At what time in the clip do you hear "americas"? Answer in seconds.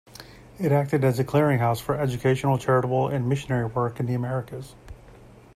4.15-4.73